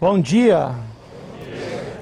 [0.00, 0.70] Bom dia.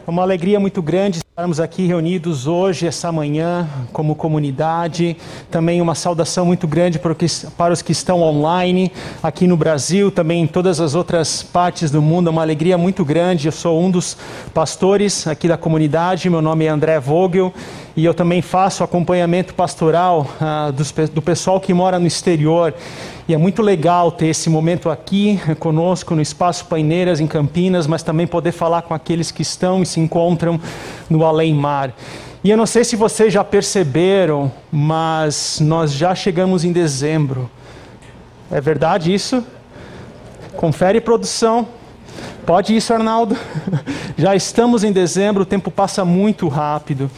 [0.06, 5.16] É uma alegria muito grande estarmos aqui reunidos hoje, essa manhã, como comunidade.
[5.50, 10.46] Também uma saudação muito grande para os que estão online aqui no Brasil, também em
[10.46, 12.28] todas as outras partes do mundo.
[12.28, 13.48] É uma alegria muito grande.
[13.48, 14.14] Eu sou um dos
[14.52, 16.28] pastores aqui da comunidade.
[16.28, 17.50] Meu nome é André Vogel
[17.96, 22.74] e eu também faço acompanhamento pastoral ah, do, do pessoal que mora no exterior.
[23.28, 28.02] E é muito legal ter esse momento aqui conosco no Espaço Paineiras, em Campinas, mas
[28.02, 30.60] também poder falar com aqueles que estão e se encontram
[31.10, 31.92] no além-mar.
[32.44, 37.50] E eu não sei se vocês já perceberam, mas nós já chegamos em dezembro.
[38.48, 39.44] É verdade isso?
[40.54, 41.66] Confere produção.
[42.46, 43.36] Pode isso, Arnaldo?
[44.16, 47.10] Já estamos em dezembro, o tempo passa muito rápido.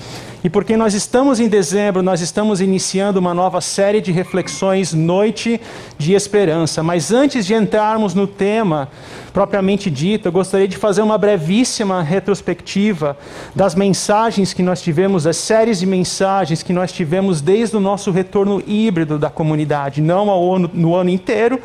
[0.43, 5.61] E porque nós estamos em dezembro, nós estamos iniciando uma nova série de reflexões Noite
[5.99, 6.81] de Esperança.
[6.81, 8.89] Mas antes de entrarmos no tema
[9.33, 13.17] propriamente dito, eu gostaria de fazer uma brevíssima retrospectiva
[13.53, 18.13] das mensagens que nós tivemos, das séries de mensagens que nós tivemos desde o nosso
[18.13, 21.61] retorno híbrido da comunidade, não ao ano, no ano inteiro,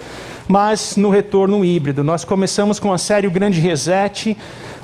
[0.48, 2.04] mas no retorno híbrido.
[2.04, 4.36] Nós começamos com a série O Grande Reset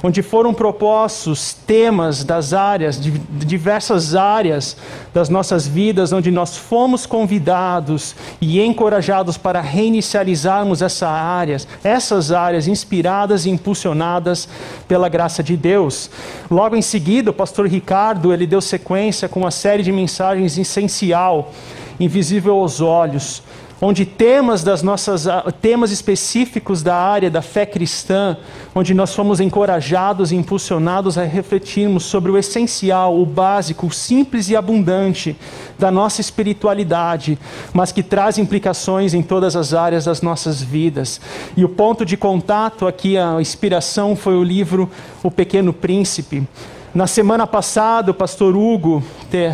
[0.02, 4.78] onde foram propostos temas das áreas, de diversas áreas
[5.14, 12.68] das nossas vidas, onde nós fomos convidados e encorajados para reinicializarmos essa áreas, essas áreas
[12.68, 14.48] inspiradas e impulsionadas
[14.88, 16.10] pela graça de Deus.
[16.50, 21.52] Logo em seguida, o pastor Ricardo, ele deu sequência com uma série de mensagens essencial,
[22.00, 23.44] invisível aos olhos,
[23.82, 25.26] onde temas das nossas
[25.62, 28.36] temas específicos da área da fé cristã,
[28.76, 34.50] onde nós fomos encorajados e impulsionados a refletirmos sobre o essencial, o básico, o simples
[34.50, 35.36] e abundante
[35.78, 37.40] da nossa espiritualidade,
[37.74, 41.22] mas que traz implicações em todas as áreas das nossas vidas.
[41.56, 44.90] E o ponto de contato aqui, a inspiração foi o livro
[45.24, 46.46] O Pequeno Príncipe.
[46.94, 49.04] Na semana passada, o pastor Hugo,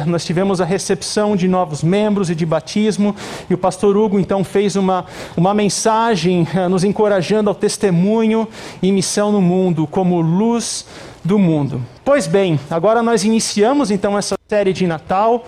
[0.08, 3.14] nós tivemos a recepção de novos membros e de batismo,
[3.50, 5.06] e o pastor Hugo então fez uma,
[5.36, 8.48] uma mensagem eh, nos encorajando ao testemunho
[8.82, 10.86] e missão no mundo, como luz
[11.26, 11.82] do mundo.
[12.06, 15.44] Pois bem, agora nós iniciamos então essa série de Natal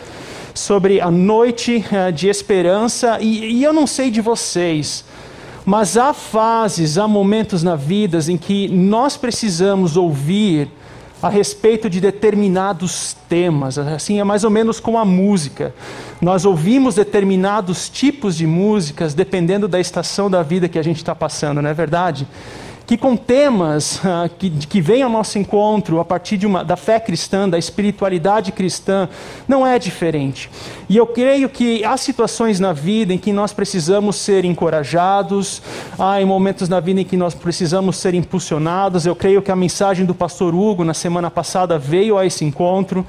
[0.53, 5.06] sobre a noite eh, de esperança, e, e eu não sei de vocês,
[5.66, 10.69] mas há fases, há momentos na vida em que nós precisamos ouvir
[11.22, 13.78] a respeito de determinados temas.
[13.78, 15.73] Assim é mais ou menos com a música.
[16.22, 21.16] Nós ouvimos determinados tipos de músicas dependendo da estação da vida que a gente está
[21.16, 22.28] passando, não é verdade?
[22.87, 27.01] Que com temas uh, que, que vêm ao nosso encontro a partir uma, da fé
[27.01, 29.09] cristã, da espiritualidade cristã,
[29.45, 30.49] não é diferente.
[30.87, 35.61] E eu creio que há situações na vida em que nós precisamos ser encorajados,
[35.99, 39.05] há momentos na vida em que nós precisamos ser impulsionados.
[39.05, 43.05] Eu creio que a mensagem do pastor Hugo na semana passada veio a esse encontro.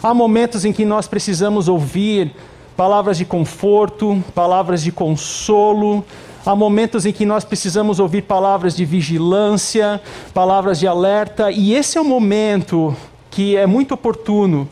[0.00, 2.36] Há momentos em que nós precisamos ouvir
[2.76, 6.04] palavras de conforto, palavras de consolo,
[6.46, 10.00] Há momentos em que nós precisamos ouvir palavras de vigilância,
[10.32, 12.96] palavras de alerta, e esse é o momento
[13.30, 14.68] que é muito oportuno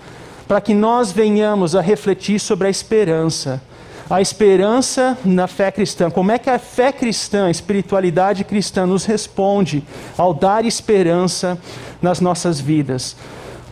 [0.47, 3.61] para que nós venhamos a refletir sobre a esperança.
[4.09, 6.09] A esperança na fé cristã.
[6.09, 9.83] Como é que a fé cristã, a espiritualidade cristã nos responde
[10.17, 11.59] ao dar esperança
[12.01, 13.17] nas nossas vidas?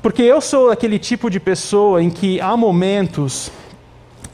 [0.02, 3.50] Porque eu sou aquele tipo de pessoa em que há momentos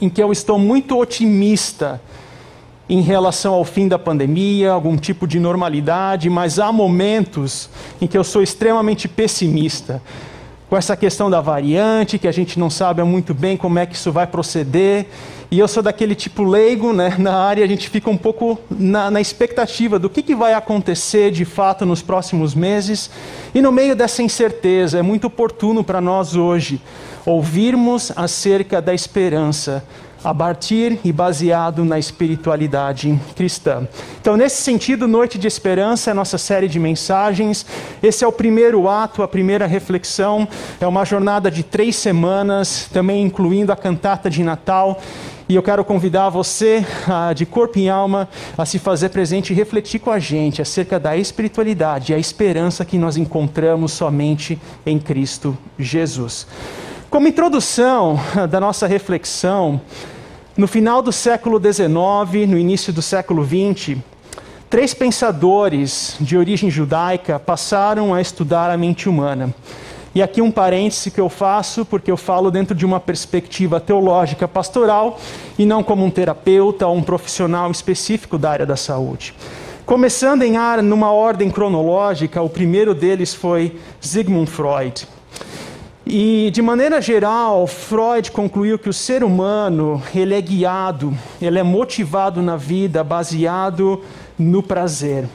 [0.01, 2.01] em que eu estou muito otimista
[2.91, 7.71] em relação ao fim da pandemia, algum tipo de normalidade, mas há momentos
[8.03, 10.03] em que eu sou extremamente pessimista.
[10.69, 13.95] Com essa questão da variante, que a gente não sabe muito bem como é que
[13.95, 15.07] isso vai proceder.
[15.53, 19.09] E eu sou daquele tipo leigo né, na área, a gente fica um pouco na,
[19.09, 23.09] na expectativa do que, que vai acontecer de fato nos próximos meses.
[23.55, 26.81] E no meio dessa incerteza, é muito oportuno para nós hoje
[27.25, 29.85] ouvirmos acerca da esperança
[30.23, 33.89] a partir e baseado na espiritualidade cristã.
[34.21, 37.65] Então, nesse sentido, Noite de Esperança é nossa série de mensagens.
[38.03, 40.47] Esse é o primeiro ato, a primeira reflexão.
[40.81, 45.01] É uma jornada de três semanas, também incluindo a cantata de Natal.
[45.49, 46.87] E eu quero convidar você,
[47.35, 51.17] de corpo e alma, a se fazer presente e refletir com a gente acerca da
[51.17, 56.47] espiritualidade e a esperança que nós encontramos somente em Cristo Jesus.
[57.11, 59.81] Como introdução da nossa reflexão,
[60.57, 63.99] no final do século XIX, no início do século XX,
[64.71, 69.53] três pensadores de origem judaica passaram a estudar a mente humana.
[70.15, 74.47] E aqui um parêntese que eu faço, porque eu falo dentro de uma perspectiva teológica
[74.47, 75.19] pastoral
[75.59, 79.35] e não como um terapeuta ou um profissional específico da área da saúde.
[79.85, 85.09] Começando em ar numa ordem cronológica, o primeiro deles foi Sigmund Freud.
[86.13, 91.63] E de maneira geral, Freud concluiu que o ser humano, ele é guiado, ele é
[91.63, 94.03] motivado na vida baseado
[94.37, 95.29] no prazer.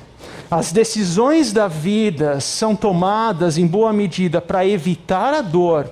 [0.51, 5.89] As decisões da vida são tomadas em boa medida para evitar a dor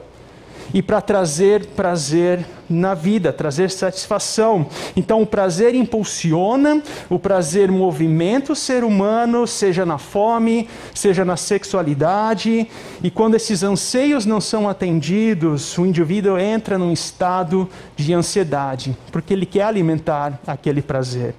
[0.74, 4.66] e para trazer prazer na vida, trazer satisfação.
[4.96, 11.38] Então, o prazer impulsiona, o prazer movimenta o ser humano, seja na fome, seja na
[11.38, 12.68] sexualidade,
[13.04, 19.34] e quando esses anseios não são atendidos, o indivíduo entra num estado de ansiedade, porque
[19.34, 21.36] ele quer alimentar aquele prazer.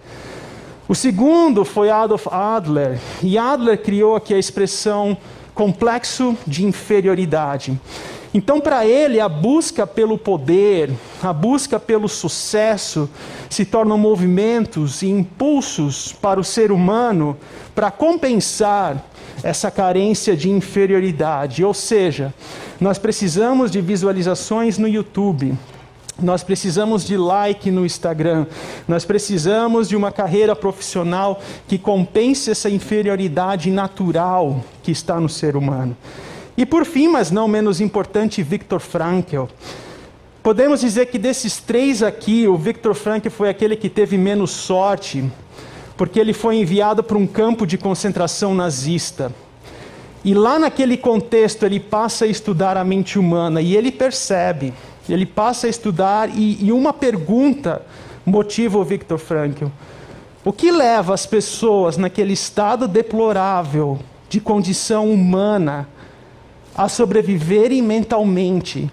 [0.87, 5.17] O segundo foi Adolf Adler, e Adler criou aqui a expressão
[5.55, 7.81] complexo de inferioridade.
[8.37, 10.91] Então, para ele, a busca pelo poder,
[11.23, 13.09] a busca pelo sucesso,
[13.49, 17.37] se tornam movimentos e impulsos para o ser humano
[17.77, 19.07] para compensar
[19.41, 21.65] essa carência de inferioridade.
[21.65, 22.35] Ou seja,
[22.81, 25.57] nós precisamos de visualizações no YouTube,
[26.21, 28.47] nós precisamos de like no Instagram.
[28.87, 35.57] Nós precisamos de uma carreira profissional que compense essa inferioridade natural que está no ser
[35.57, 35.97] humano.
[36.56, 39.45] E por fim, mas não menos importante, Viktor Frankl.
[40.43, 45.25] Podemos dizer que desses três aqui, o Viktor Frankl foi aquele que teve menos sorte,
[45.97, 49.33] porque ele foi enviado para um campo de concentração nazista.
[50.25, 54.73] E lá naquele contexto ele passa a estudar a mente humana e ele percebe,
[55.09, 57.83] ele passa a estudar e, e uma pergunta
[58.25, 59.67] motiva o Viktor Frankl.
[60.45, 63.99] O que leva as pessoas naquele estado deplorável
[64.29, 65.89] de condição humana
[66.76, 68.91] a sobreviverem mentalmente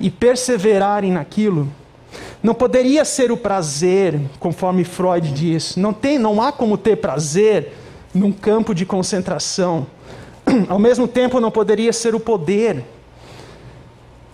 [0.00, 1.68] e perseverarem naquilo,
[2.42, 5.76] não poderia ser o prazer, conforme Freud diz.
[5.76, 7.72] Não tem, não há como ter prazer
[8.14, 9.86] num campo de concentração.
[10.68, 12.84] Ao mesmo tempo, não poderia ser o poder.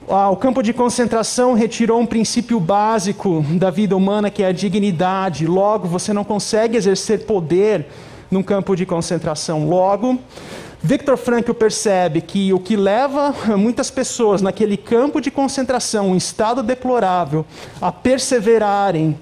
[0.08, 4.52] Ah, o campo de concentração retirou um princípio básico da vida humana, que é a
[4.52, 5.47] dignidade.
[5.47, 7.87] Logo, você não consegue exercer poder
[8.31, 9.67] num campo de concentração.
[9.67, 10.19] Logo,
[10.87, 16.63] Victor Frankl percebe que o que leva muitas pessoas naquele campo de concentração, um estado
[16.63, 17.47] deplorável,
[17.81, 19.19] a perseverarem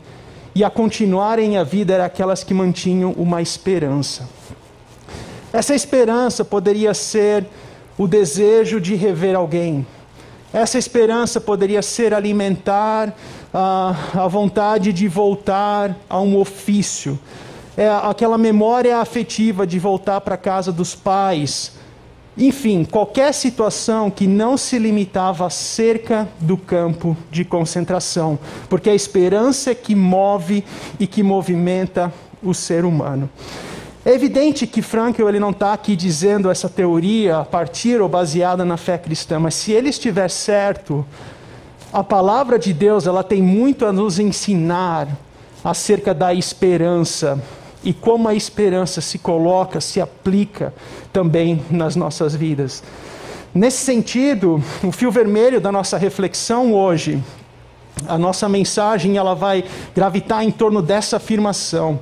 [0.56, 4.28] e a continuarem a vida eram aquelas que mantinham uma esperança.
[5.52, 7.46] Essa esperança poderia ser
[7.96, 9.86] o desejo de rever alguém.
[10.52, 13.14] Essa esperança poderia ser alimentar
[13.54, 17.16] a, a vontade de voltar a um ofício
[17.76, 21.72] é aquela memória afetiva de voltar para a casa dos pais.
[22.36, 28.38] Enfim, qualquer situação que não se limitava cerca do campo de concentração,
[28.68, 30.64] porque a esperança é que move
[30.98, 33.28] e que movimenta o ser humano.
[34.04, 38.64] É evidente que Frankl ele não está aqui dizendo essa teoria a partir ou baseada
[38.64, 41.06] na fé cristã, mas se ele estiver certo,
[41.92, 45.06] a palavra de Deus ela tem muito a nos ensinar
[45.62, 47.40] acerca da esperança
[47.84, 50.72] e como a esperança se coloca, se aplica
[51.12, 52.82] também nas nossas vidas.
[53.54, 57.22] Nesse sentido, o fio vermelho da nossa reflexão hoje,
[58.06, 59.64] a nossa mensagem, ela vai
[59.94, 62.00] gravitar em torno dessa afirmação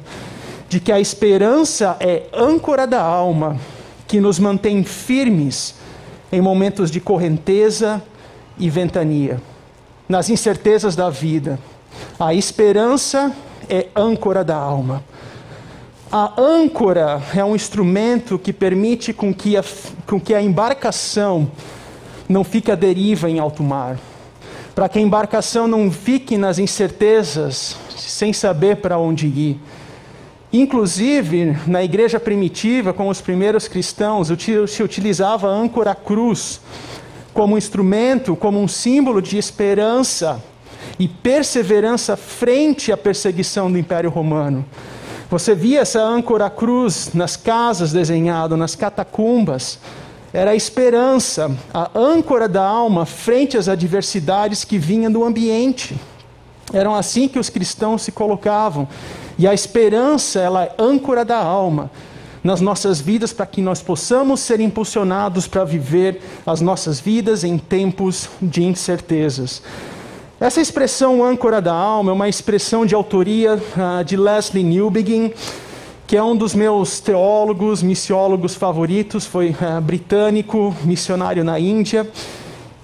[0.69, 3.59] de que a esperança é âncora da alma
[4.07, 5.75] que nos mantém firmes
[6.31, 8.01] em momentos de correnteza
[8.57, 9.41] e ventania,
[10.09, 11.59] nas incertezas da vida.
[12.19, 13.35] A esperança
[13.69, 15.03] é âncora da alma.
[16.13, 19.63] A âncora é um instrumento que permite com que a,
[20.09, 21.49] com que a embarcação
[22.29, 23.97] não fique à deriva em alto mar.
[24.75, 29.61] Para que a embarcação não fique nas incertezas, sem saber para onde ir.
[30.53, 34.33] Inclusive, na igreja primitiva, com os primeiros cristãos,
[34.67, 36.61] se utilizava a âncora cruz
[37.33, 40.43] como instrumento, como um símbolo de esperança
[40.99, 44.65] e perseverança frente à perseguição do Império Romano.
[45.31, 49.79] Você via essa âncora cruz nas casas desenhado, nas catacumbas.
[50.33, 55.95] Era a esperança, a âncora da alma frente às adversidades que vinham do ambiente.
[56.73, 58.89] Eram assim que os cristãos se colocavam.
[59.39, 61.93] E a esperança, ela é âncora da alma
[62.43, 67.57] nas nossas vidas para que nós possamos ser impulsionados para viver as nossas vidas em
[67.57, 69.63] tempos de incertezas.
[70.41, 75.35] Essa expressão âncora da alma é uma expressão de autoria uh, de Leslie Newbegin,
[76.07, 82.09] que é um dos meus teólogos, missiólogos favoritos, foi uh, britânico, missionário na Índia.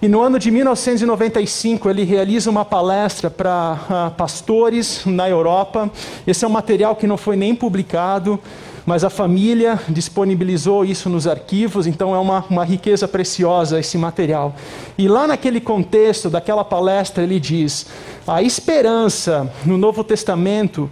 [0.00, 5.90] E no ano de 1995 ele realiza uma palestra para uh, pastores na Europa.
[6.26, 8.38] Esse é um material que não foi nem publicado,
[8.84, 14.54] mas a família disponibilizou isso nos arquivos, então é uma, uma riqueza preciosa esse material.
[14.98, 17.86] E lá naquele contexto daquela palestra, ele diz:
[18.26, 20.90] a esperança no Novo Testamento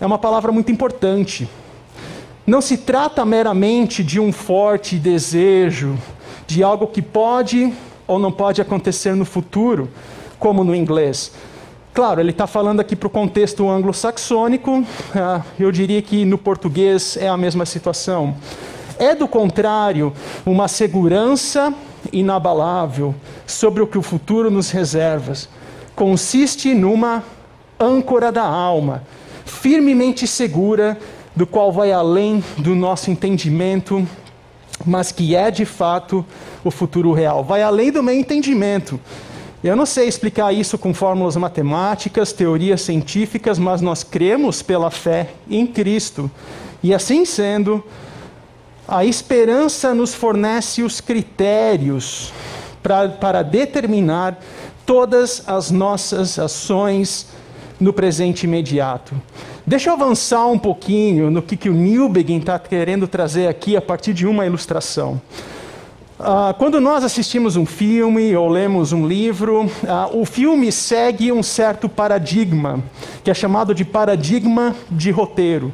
[0.00, 1.48] é uma palavra muito importante.
[2.44, 5.96] Não se trata meramente de um forte desejo,
[6.44, 7.72] de algo que pode
[8.06, 9.88] ou não pode acontecer no futuro,
[10.38, 11.32] como no inglês.
[11.94, 17.18] Claro, ele está falando aqui para o contexto anglo-saxônico, ah, eu diria que no português
[17.18, 18.34] é a mesma situação.
[18.98, 20.12] É, do contrário,
[20.46, 21.74] uma segurança
[22.12, 23.14] inabalável
[23.46, 25.34] sobre o que o futuro nos reserva.
[25.94, 27.22] Consiste numa
[27.78, 29.02] âncora da alma,
[29.44, 30.98] firmemente segura,
[31.34, 34.06] do qual vai além do nosso entendimento,
[34.86, 36.24] mas que é de fato
[36.64, 37.42] o futuro real.
[37.44, 38.98] Vai além do meu entendimento.
[39.62, 45.30] Eu não sei explicar isso com fórmulas matemáticas, teorias científicas, mas nós cremos pela fé
[45.48, 46.30] em Cristo.
[46.82, 47.82] E assim sendo,
[48.88, 52.32] a esperança nos fornece os critérios
[52.82, 54.38] pra, para determinar
[54.84, 57.28] todas as nossas ações
[57.78, 59.14] no presente imediato.
[59.64, 63.80] Deixa eu avançar um pouquinho no que, que o Newbegin está querendo trazer aqui a
[63.80, 65.20] partir de uma ilustração.
[66.18, 71.44] Uh, quando nós assistimos um filme ou lemos um livro, uh, o filme segue um
[71.44, 72.82] certo paradigma,
[73.22, 75.72] que é chamado de paradigma de roteiro.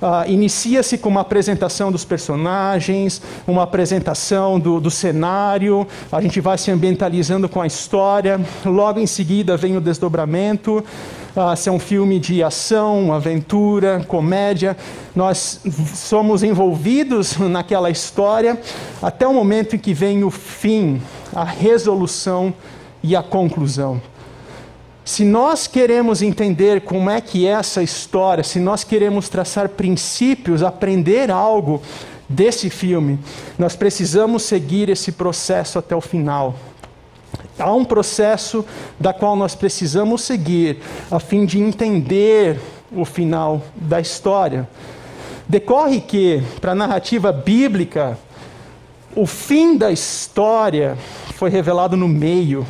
[0.00, 6.56] Uh, Inicia-se com uma apresentação dos personagens, uma apresentação do, do, cenário, a gente vai
[6.56, 10.84] se ambientalizando com a história, logo em seguida vem o desdobramento,
[11.38, 14.76] uh, se é um filme de ação, aventura, comédia,
[15.14, 15.60] nós
[15.94, 18.60] somos envolvidos naquela história
[19.00, 21.00] até o momento em que vem o fim,
[21.32, 22.52] a resolução
[23.02, 24.02] e a conclusão.
[25.04, 30.62] Se nós queremos entender como é que é essa história, se nós queremos traçar princípios,
[30.62, 31.80] aprender algo
[32.28, 33.18] desse filme,
[33.58, 36.54] nós precisamos seguir esse processo até o final.
[37.58, 38.64] Há um processo
[39.00, 40.78] da qual nós precisamos seguir
[41.10, 42.60] a fim de entender
[42.92, 44.68] o final da história.
[45.48, 48.16] Decorre que, para a narrativa bíblica,
[49.16, 50.96] o fim da história
[51.34, 52.66] foi revelado no meio.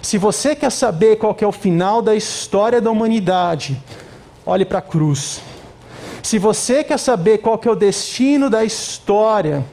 [0.00, 3.78] Se você quer saber qual que é o final da história da humanidade,
[4.46, 5.42] olhe para a cruz.
[6.22, 9.64] Se você quer saber qual que é o destino da história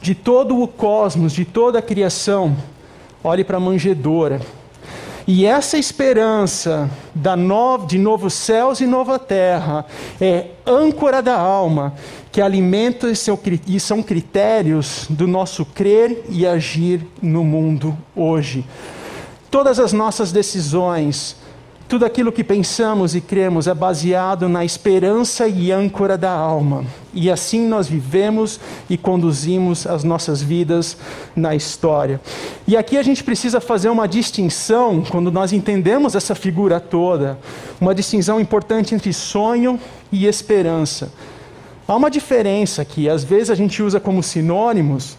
[0.00, 2.56] de todo o cosmos, de toda a criação,
[3.22, 4.40] olhe para a manjedoura.
[5.26, 6.88] E essa esperança
[7.34, 9.84] no, de novos céus e nova terra
[10.20, 11.94] é âncora da alma,
[12.30, 18.64] que alimenta seu, e são critérios do nosso crer e agir no mundo hoje.
[19.50, 21.36] Todas as nossas decisões,
[21.88, 26.84] tudo aquilo que pensamos e cremos é baseado na esperança e âncora da alma.
[27.14, 28.58] E assim nós vivemos
[28.90, 30.96] e conduzimos as nossas vidas
[31.34, 32.20] na história.
[32.66, 37.38] E aqui a gente precisa fazer uma distinção, quando nós entendemos essa figura toda,
[37.80, 39.78] uma distinção importante entre sonho
[40.10, 41.12] e esperança.
[41.86, 45.16] Há uma diferença que às vezes a gente usa como sinônimos,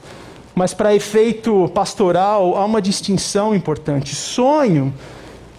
[0.53, 4.13] mas para efeito pastoral há uma distinção importante.
[4.13, 4.93] Sonho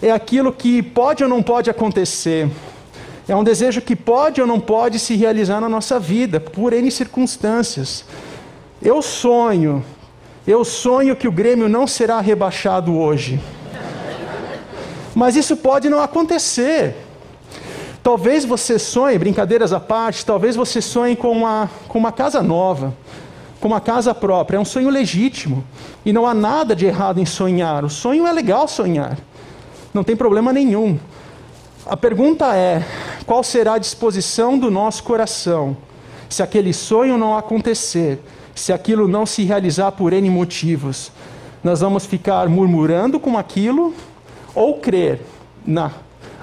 [0.00, 2.49] é aquilo que pode ou não pode acontecer.
[3.26, 6.90] É um desejo que pode ou não pode se realizar na nossa vida, por N
[6.90, 8.05] circunstâncias.
[8.81, 9.85] Eu sonho,
[10.47, 13.40] eu sonho que o Grêmio não será rebaixado hoje.
[15.14, 16.95] Mas isso pode não acontecer.
[18.02, 22.95] Talvez você sonhe, brincadeiras à parte, talvez você sonhe com uma, com uma casa nova,
[23.61, 24.57] com uma casa própria.
[24.57, 25.64] É um sonho legítimo.
[26.07, 27.85] E não há nada de errado em sonhar.
[27.85, 29.19] O sonho é legal sonhar
[29.99, 30.97] não tem problema nenhum.
[31.85, 32.85] A pergunta é:
[33.26, 35.76] qual será a disposição do nosso coração
[36.28, 38.21] se aquele sonho não acontecer,
[38.55, 41.11] se aquilo não se realizar por N motivos?
[41.64, 43.93] Nós vamos ficar murmurando com aquilo
[44.55, 45.21] ou crer
[45.67, 45.90] na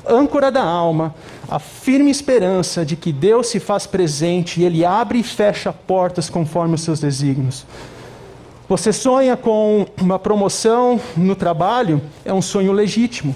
[0.07, 1.15] âncora da alma,
[1.49, 6.29] a firme esperança de que Deus se faz presente e Ele abre e fecha portas
[6.29, 7.65] conforme os seus desígnios.
[8.67, 12.01] Você sonha com uma promoção no trabalho?
[12.25, 13.35] É um sonho legítimo.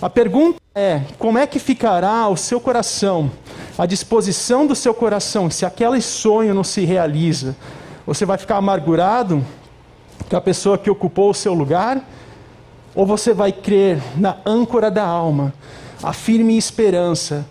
[0.00, 3.30] A pergunta é: como é que ficará o seu coração,
[3.78, 7.56] a disposição do seu coração, se aquele sonho não se realiza?
[8.06, 9.44] Você vai ficar amargurado
[10.28, 12.00] com a pessoa que ocupou o seu lugar?
[12.94, 15.52] Ou você vai crer na âncora da alma,
[16.02, 17.46] a firme esperança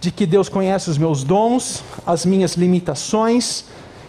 [0.00, 3.64] de que Deus conhece os meus dons, as minhas limitações,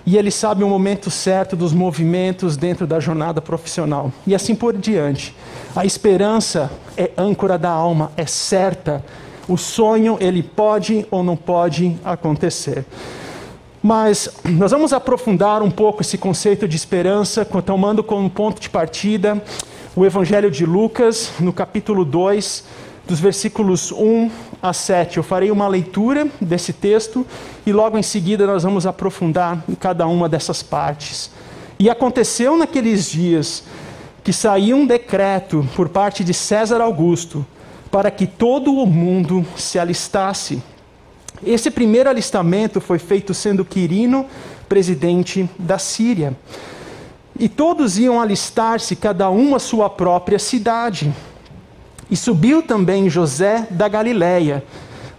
[0.08, 4.10] e ele sabe o momento certo dos movimentos dentro da jornada profissional.
[4.26, 5.36] E assim por diante.
[5.76, 9.04] A esperança é âncora da alma, é certa.
[9.50, 12.86] O sonho, ele pode ou não pode acontecer.
[13.84, 19.44] Mas nós vamos aprofundar um pouco esse conceito de esperança, tomando como ponto de partida
[19.94, 22.64] o Evangelho de Lucas, no capítulo 2,
[23.08, 24.30] dos versículos 1
[24.62, 25.18] a 7.
[25.18, 27.26] Eu farei uma leitura desse texto
[27.66, 31.32] e logo em seguida nós vamos aprofundar em cada uma dessas partes.
[31.80, 33.64] E aconteceu naqueles dias
[34.24, 37.46] que saiu um decreto por parte de César Augusto
[37.92, 40.62] para que todo o mundo se alistasse.
[41.46, 44.26] Esse primeiro alistamento foi feito sendo Quirino
[44.68, 46.36] presidente da Síria.
[47.40, 51.14] E todos iam alistar-se, cada um a sua própria cidade.
[52.10, 54.64] E subiu também José da Galiléia,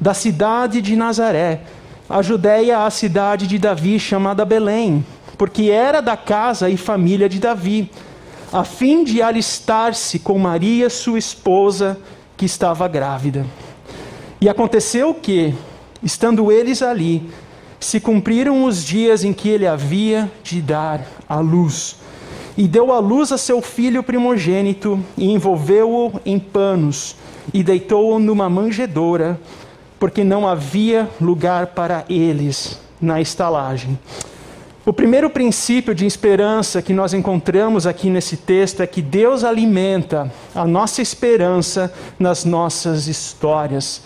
[0.01, 1.63] da cidade de Nazaré,
[2.09, 5.05] a Judéia à cidade de Davi, chamada Belém,
[5.37, 7.91] porque era da casa e família de Davi,
[8.51, 11.99] a fim de alistar-se com Maria, sua esposa,
[12.37, 13.45] que estava grávida.
[14.41, 15.55] E aconteceu que,
[16.03, 17.29] estando eles ali,
[17.79, 21.98] se cumpriram os dias em que ele havia de dar à luz
[22.59, 27.15] e deu à luz a seu filho primogênito, e envolveu-o em panos,
[27.55, 29.41] e deitou-o numa manjedoura,
[29.97, 33.97] porque não havia lugar para eles na estalagem.
[34.85, 40.29] O primeiro princípio de esperança que nós encontramos aqui nesse texto é que Deus alimenta
[40.53, 44.03] a nossa esperança nas nossas histórias.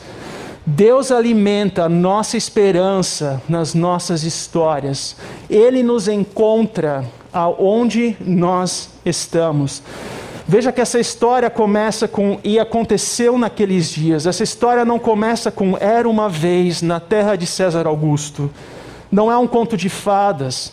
[0.67, 5.17] Deus alimenta a nossa esperança nas nossas histórias.
[5.49, 9.83] Ele nos encontra aonde nós estamos.
[10.47, 14.27] Veja que essa história começa com e aconteceu naqueles dias.
[14.27, 18.51] Essa história não começa com era uma vez na terra de César Augusto.
[19.11, 20.73] Não é um conto de fadas.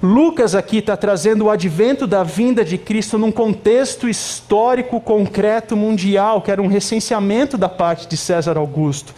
[0.00, 6.40] Lucas aqui está trazendo o advento da vinda de Cristo num contexto histórico concreto mundial,
[6.40, 9.12] que era um recenseamento da parte de César Augusto.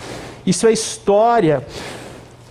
[0.47, 1.67] Isso é história.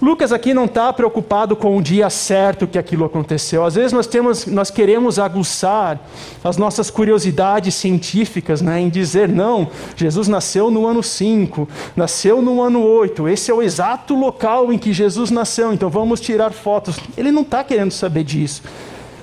[0.01, 3.65] Lucas aqui não está preocupado com o dia certo que aquilo aconteceu.
[3.65, 5.99] Às vezes nós, temos, nós queremos aguçar
[6.41, 12.61] as nossas curiosidades científicas né, em dizer, não, Jesus nasceu no ano 5, nasceu no
[12.61, 16.97] ano 8, esse é o exato local em que Jesus nasceu, então vamos tirar fotos.
[17.17, 18.63] Ele não está querendo saber disso.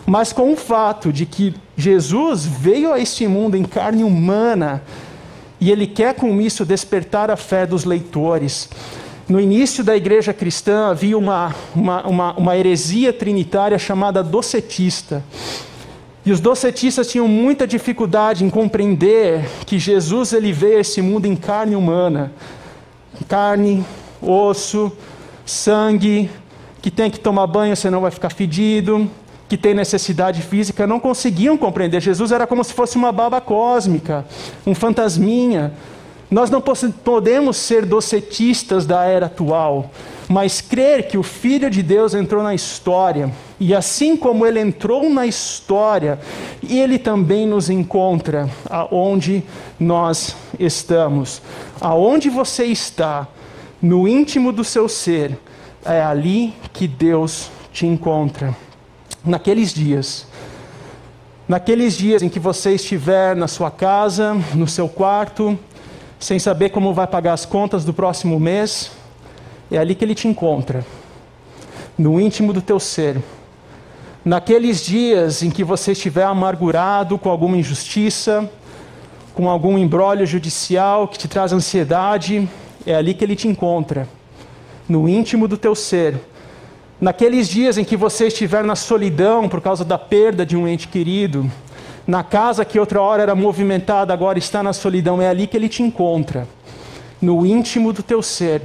[0.05, 4.83] Mas com o fato de que Jesus veio a este mundo em carne humana,
[5.59, 8.69] e ele quer com isso despertar a fé dos leitores.
[9.29, 15.25] No início da igreja cristã havia uma, uma, uma, uma heresia trinitária chamada docetista.
[16.25, 21.27] E os docetistas tinham muita dificuldade em compreender que Jesus ele veio a esse mundo
[21.27, 22.33] em carne humana.
[23.29, 23.85] Carne,
[24.23, 24.93] osso,
[25.45, 26.31] sangue,
[26.81, 29.11] que tem que tomar banho, senão vai ficar fedido,
[29.49, 32.01] que tem necessidade física, não conseguiam compreender.
[32.01, 34.25] Jesus era como se fosse uma baba cósmica,
[34.65, 35.73] um fantasminha.
[36.31, 39.91] Nós não podemos ser docetistas da era atual,
[40.29, 45.09] mas crer que o Filho de Deus entrou na história, e assim como ele entrou
[45.09, 46.19] na história,
[46.69, 49.45] ele também nos encontra aonde
[49.79, 51.41] nós estamos.
[51.81, 53.29] Aonde você está,
[53.81, 55.39] no íntimo do seu ser,
[55.85, 58.55] é ali que Deus te encontra.
[59.25, 60.27] Naqueles dias,
[61.49, 65.57] naqueles dias em que você estiver na sua casa, no seu quarto,
[66.19, 68.91] sem saber como vai pagar as contas do próximo mês,
[69.71, 70.85] é ali que ele te encontra,
[71.99, 73.21] no íntimo do teu ser.
[74.25, 78.51] Naqueles dias em que você estiver amargurado com alguma injustiça,
[79.35, 82.49] com algum embrólio judicial que te traz ansiedade,
[82.87, 84.09] é ali que ele te encontra,
[84.89, 86.19] no íntimo do teu ser.
[87.01, 90.89] Naqueles dias em que você estiver na solidão por causa da perda de um ente
[90.89, 91.51] querido,
[92.07, 95.21] na casa que outra hora era movimentada, agora está na solidão.
[95.21, 96.47] É ali que ele te encontra,
[97.21, 98.63] no íntimo do teu ser.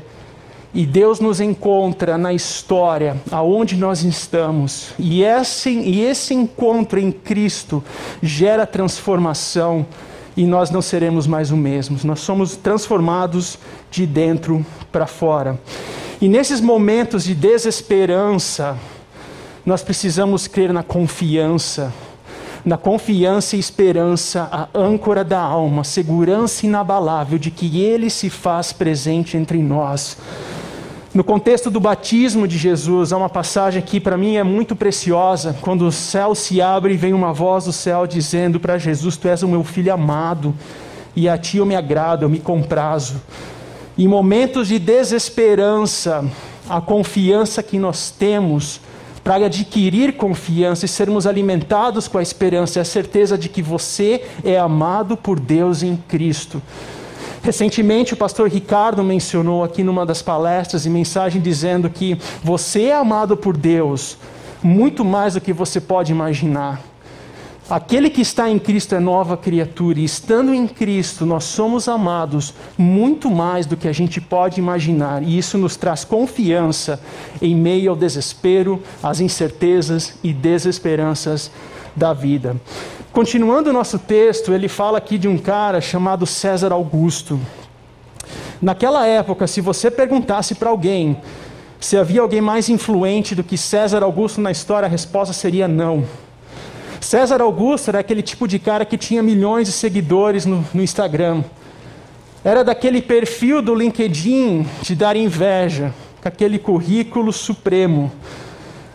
[0.74, 4.94] E Deus nos encontra na história, aonde nós estamos.
[4.98, 7.84] E esse, e esse encontro em Cristo
[8.22, 9.86] gera transformação
[10.38, 12.06] e nós não seremos mais o mesmos.
[12.06, 15.60] Nós somos transformados de dentro para fora.
[16.22, 18.78] E nesses momentos de desesperança,
[19.66, 21.92] nós precisamos crer na confiança
[22.64, 28.72] na confiança e esperança, a âncora da alma, segurança inabalável de que Ele se faz
[28.72, 30.18] presente entre nós.
[31.14, 35.58] No contexto do batismo de Jesus, há uma passagem que para mim é muito preciosa,
[35.60, 39.44] quando o céu se abre vem uma voz do céu dizendo para Jesus: Tu és
[39.44, 40.56] o meu filho amado,
[41.14, 43.22] e a ti eu me agrado, eu me comprazo.
[43.98, 46.24] Em momentos de desesperança,
[46.70, 48.80] a confiança que nós temos
[49.24, 54.24] para adquirir confiança e sermos alimentados com a esperança e a certeza de que você
[54.44, 56.62] é amado por Deus em Cristo.
[57.44, 62.96] Recentemente, o pastor Ricardo mencionou aqui numa das palestras e mensagem dizendo que você é
[62.96, 64.18] amado por Deus
[64.64, 66.91] muito mais do que você pode imaginar.
[67.70, 72.54] Aquele que está em Cristo é nova criatura, e estando em Cristo, nós somos amados
[72.78, 77.02] muito mais do que a gente pode imaginar, e isso nos traz confiança
[77.42, 81.50] em meio ao desespero, às incertezas e desesperanças
[81.96, 82.58] da vida.
[83.14, 87.40] Continuando o nosso texto, ele fala aqui de um cara chamado César Augusto.
[88.62, 91.18] Naquela época, se você perguntasse para alguém
[91.82, 96.06] se havia alguém mais influente do que César Augusto na história, a resposta seria não.
[97.02, 101.44] César Augusto era aquele tipo de cara que tinha milhões de seguidores no, no Instagram.
[102.44, 108.12] Era daquele perfil do LinkedIn de dar inveja, com aquele currículo supremo.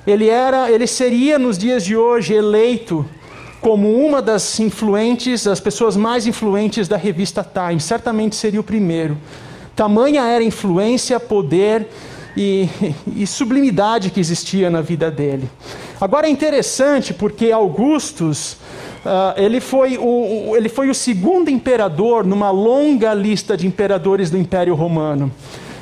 [0.06, 3.04] Ele era, ele seria nos dias de hoje eleito
[3.60, 7.80] como uma das influentes, as pessoas mais influentes da revista Time.
[7.80, 9.18] Certamente seria o primeiro.
[9.74, 11.88] Tamanha era a influência, poder
[12.36, 12.68] e,
[13.16, 15.50] e sublimidade que existia na vida dele.
[16.00, 18.56] Agora é interessante porque Augustus
[19.06, 24.36] Uh, ele, foi o, ele foi o segundo imperador numa longa lista de imperadores do
[24.36, 25.30] Império Romano.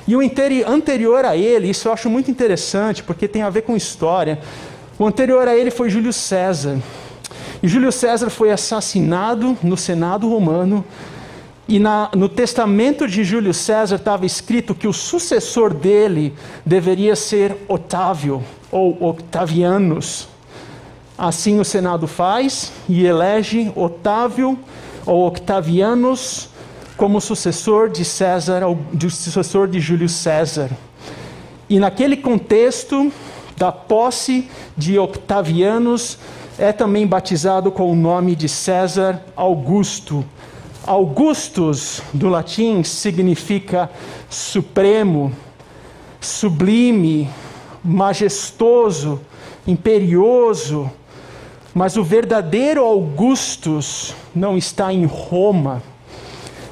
[0.07, 3.75] E o anterior a ele, isso eu acho muito interessante, porque tem a ver com
[3.75, 4.39] história.
[4.99, 6.79] O anterior a ele foi Júlio César.
[7.63, 10.85] E Júlio César foi assassinado no Senado Romano
[11.67, 17.57] e na, no testamento de Júlio César estava escrito que o sucessor dele deveria ser
[17.67, 20.27] Otávio, ou Octavianus.
[21.17, 24.59] Assim o Senado faz e elege Otávio
[25.07, 26.49] ou Octavianus
[26.97, 28.77] como sucessor de César, ou
[29.09, 30.71] sucessor de Júlio César.
[31.71, 33.13] E naquele contexto
[33.57, 36.19] da posse de Octavianus,
[36.59, 40.25] é também batizado com o nome de César Augusto,
[40.87, 43.91] Augustus, do latim, significa
[44.29, 45.33] supremo,
[46.21, 47.29] sublime,
[47.85, 49.21] majestoso,
[49.67, 50.91] imperioso.
[51.75, 55.83] Mas o verdadeiro Augustus não está em Roma.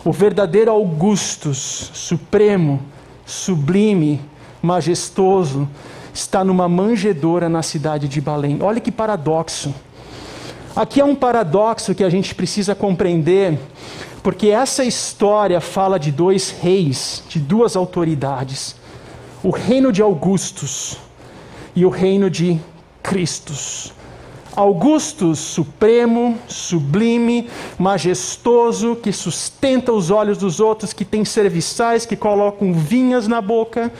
[0.04, 2.80] O verdadeiro Augustus, supremo,
[3.26, 4.20] sublime,
[4.62, 5.68] majestoso,
[6.14, 8.58] está numa manjedoura na cidade de Belém.
[8.60, 9.74] Olha que paradoxo.
[10.74, 13.58] Aqui é um paradoxo que a gente precisa compreender,
[14.22, 18.74] porque essa história fala de dois reis, de duas autoridades:
[19.42, 20.96] o reino de Augustus
[21.74, 22.60] e o reino de
[23.02, 23.92] Cristos.
[24.54, 32.72] Augustus, supremo, sublime, majestoso, que sustenta os olhos dos outros, que tem serviçais, que colocam
[32.72, 33.90] vinhas na boca,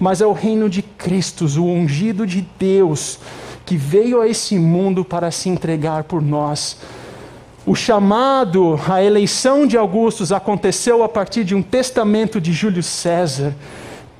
[0.00, 3.20] mas é o reino de Cristo, o ungido de Deus,
[3.64, 6.76] que veio a esse mundo para se entregar por nós.
[7.64, 13.54] O chamado, a eleição de Augustus aconteceu a partir de um testamento de Júlio César.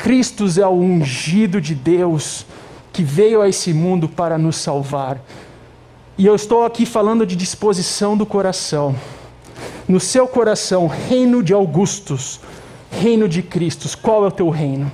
[0.02, 2.44] Cristo é o ungido de Deus
[2.92, 5.22] que veio a esse mundo para nos salvar.
[6.18, 8.96] E eu estou aqui falando de disposição do coração.
[9.86, 12.40] No seu coração, reino de Augustus,
[12.90, 14.90] reino de Cristo, qual é o teu reino?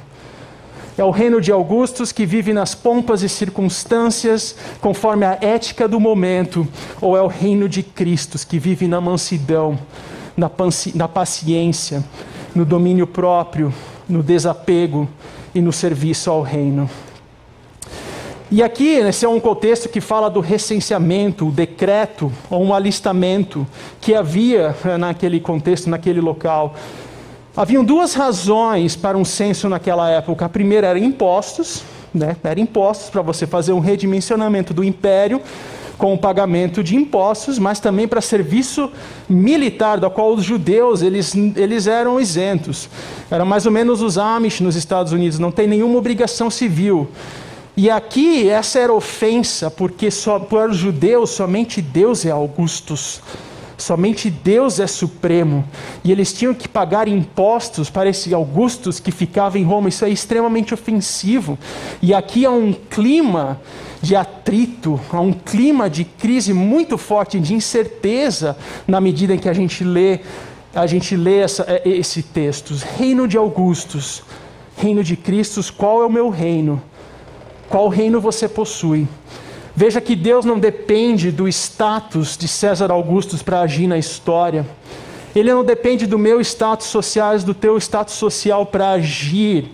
[0.99, 5.99] É o reino de Augustus que vive nas pompas e circunstâncias, conforme a ética do
[5.99, 6.69] momento,
[7.01, 9.79] ou é o reino de Cristo que vive na mansidão,
[10.37, 10.51] na,
[10.95, 12.05] na paciência,
[12.55, 13.73] no domínio próprio,
[14.09, 15.09] no desapego
[15.55, 16.89] e no serviço ao reino?
[18.51, 23.67] E aqui, esse é um contexto que fala do recenseamento, o decreto ou um alistamento
[24.01, 26.75] que havia eh, naquele contexto, naquele local.
[27.55, 30.47] Haviam duas razões para um censo naquela época.
[30.47, 31.83] A primeira era impostos,
[32.15, 32.37] né?
[32.43, 35.43] Era impostos para você fazer um redimensionamento do império
[35.99, 38.91] com o pagamento de impostos, mas também para serviço
[39.29, 42.89] militar, da qual os judeus eles, eles eram isentos.
[43.29, 47.09] Era mais ou menos os Amish nos Estados Unidos, não tem nenhuma obrigação civil.
[47.77, 53.21] E aqui essa era ofensa, porque só, para os judeus somente Deus é Augustus.
[53.79, 55.65] Somente Deus é supremo.
[56.03, 59.89] E eles tinham que pagar impostos para esse Augustus que ficava em Roma.
[59.89, 61.57] Isso é extremamente ofensivo.
[62.03, 63.61] E aqui há um clima
[64.03, 69.49] de atrito, há um clima de crise muito forte, de incerteza, na medida em que
[69.49, 70.21] a gente lê,
[70.75, 72.75] a gente lê essa, é, esse texto.
[72.99, 74.25] Reino de Augustus,
[74.77, 76.83] reino de Cristo, qual é o meu reino?
[77.69, 79.07] Qual reino você possui?
[79.81, 84.67] Veja que Deus não depende do status de César Augusto para agir na história.
[85.37, 89.71] Ele não depende do meu status social, do teu status social para agir.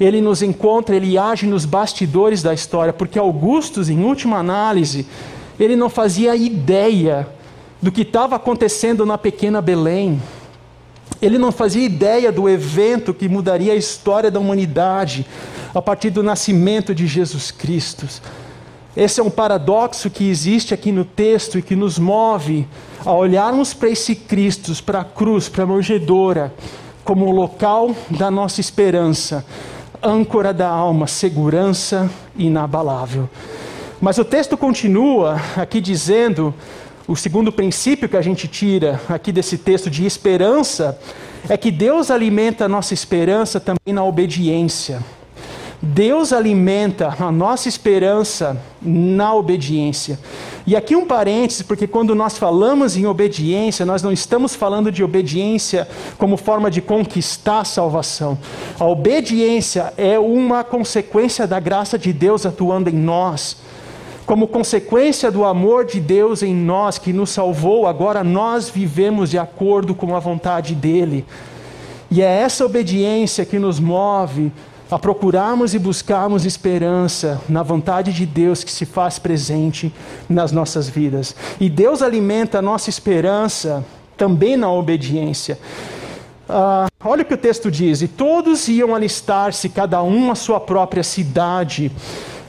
[0.00, 5.06] Ele nos encontra, ele age nos bastidores da história, porque Augustus, em última análise,
[5.60, 7.28] ele não fazia ideia
[7.82, 10.22] do que estava acontecendo na pequena Belém.
[11.20, 15.26] Ele não fazia ideia do evento que mudaria a história da humanidade
[15.74, 18.06] a partir do nascimento de Jesus Cristo.
[18.96, 22.64] Esse é um paradoxo que existe aqui no texto e que nos move
[23.04, 26.54] a olharmos para esse Cristo, para a cruz, para a morgedora,
[27.04, 29.44] como o local da nossa esperança,
[30.00, 33.28] âncora da alma, segurança inabalável.
[34.00, 36.54] Mas o texto continua aqui dizendo
[37.08, 40.96] o segundo princípio que a gente tira aqui desse texto de esperança
[41.48, 45.02] é que Deus alimenta a nossa esperança também na obediência.
[45.84, 50.18] Deus alimenta a nossa esperança na obediência.
[50.66, 55.04] E aqui um parêntese, porque quando nós falamos em obediência, nós não estamos falando de
[55.04, 58.38] obediência como forma de conquistar a salvação.
[58.80, 63.58] A obediência é uma consequência da graça de Deus atuando em nós.
[64.24, 69.38] Como consequência do amor de Deus em nós, que nos salvou, agora nós vivemos de
[69.38, 71.26] acordo com a vontade dEle.
[72.10, 74.50] E é essa obediência que nos move
[74.94, 79.92] a procurarmos e buscarmos esperança na vontade de Deus que se faz presente
[80.28, 81.34] nas nossas vidas.
[81.58, 83.84] E Deus alimenta a nossa esperança
[84.16, 85.58] também na obediência.
[86.48, 90.60] Uh, olha o que o texto diz: E todos iam alistar-se, cada um a sua
[90.60, 91.90] própria cidade.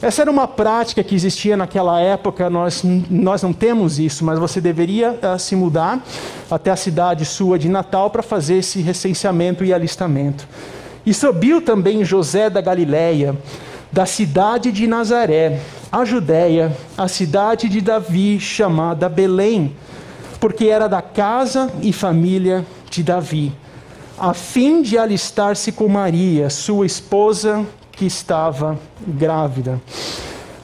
[0.00, 4.60] Essa era uma prática que existia naquela época, nós, nós não temos isso, mas você
[4.60, 6.00] deveria uh, se mudar
[6.48, 10.46] até a cidade sua de Natal para fazer esse recenseamento e alistamento.
[11.06, 13.36] E subiu também José da Galiléia,
[13.92, 19.74] da cidade de Nazaré, a Judéia, a cidade de Davi, chamada Belém,
[20.40, 23.52] porque era da casa e família de Davi,
[24.18, 29.80] a fim de alistar-se com Maria, sua esposa, que estava grávida.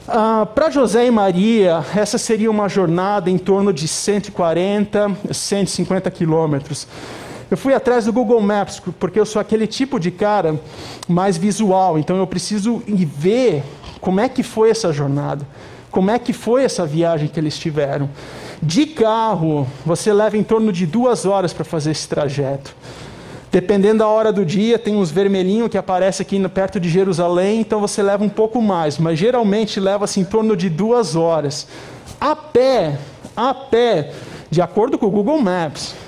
[0.07, 6.85] Ah, Para José e Maria, essa seria uma jornada em torno de 140, 150 quilômetros.
[7.53, 10.59] Eu fui atrás do Google Maps, porque eu sou aquele tipo de cara
[11.07, 13.63] mais visual, então eu preciso ver
[14.01, 15.45] como é que foi essa jornada,
[15.91, 18.09] como é que foi essa viagem que eles tiveram.
[18.59, 22.75] De carro, você leva em torno de duas horas para fazer esse trajeto.
[23.51, 27.79] Dependendo da hora do dia, tem uns vermelhinhos que aparecem aqui perto de Jerusalém, então
[27.79, 31.67] você leva um pouco mais, mas geralmente leva-se em torno de duas horas.
[32.19, 32.97] A pé,
[33.37, 34.11] a pé,
[34.49, 36.01] de acordo com o Google Maps,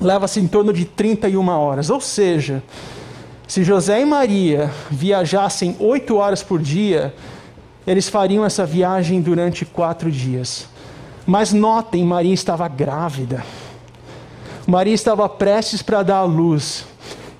[0.00, 1.90] leva-se em torno de 31 horas.
[1.90, 2.62] Ou seja,
[3.46, 7.14] se José e Maria viajassem oito horas por dia,
[7.86, 10.68] eles fariam essa viagem durante quatro dias.
[11.26, 13.44] Mas notem, Maria estava grávida.
[14.66, 16.84] Maria estava prestes para dar à luz.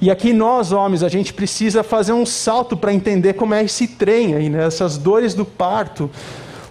[0.01, 3.87] E aqui nós, homens, a gente precisa fazer um salto para entender como é esse
[3.87, 4.65] trem aí, né?
[4.65, 6.11] essas dores do parto.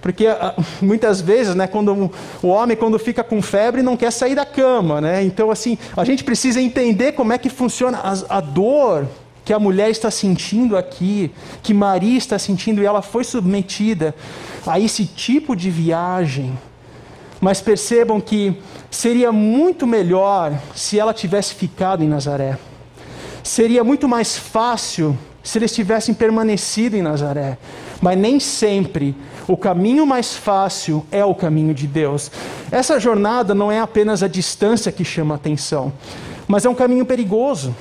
[0.02, 4.36] Porque ah, muitas vezes, né, quando o homem quando fica com febre não quer sair
[4.36, 5.24] da cama, né?
[5.24, 9.08] Então assim, a gente precisa entender como é que funciona a, a dor
[9.48, 11.32] que a mulher está sentindo aqui,
[11.64, 14.14] que Maria está sentindo e ela foi submetida
[14.66, 16.60] a esse tipo de viagem.
[17.40, 18.58] Mas percebam que
[18.92, 22.58] seria muito melhor se ela tivesse ficado em Nazaré.
[23.42, 27.58] Seria muito mais fácil se eles tivessem permanecido em Nazaré.
[28.02, 29.16] Mas nem sempre
[29.48, 32.32] o caminho mais fácil é o caminho de Deus.
[32.72, 35.94] Essa jornada não é apenas a distância que chama atenção,
[36.48, 37.76] mas é um caminho perigoso.